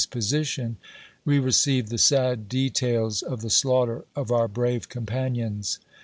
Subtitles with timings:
[0.01, 0.77] s position,
[1.25, 5.77] we received the sad details of the slaughter ,of our brave compan ions.